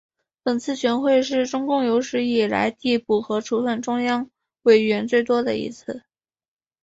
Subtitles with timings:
[0.41, 4.31] 本次全会是中共有史以来递补和处分中央
[4.63, 6.01] 委员最多的一次。